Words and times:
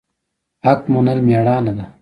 حق 0.65 0.81
منل 0.93 1.19
میړانه 1.27 1.71
ده 1.77 1.85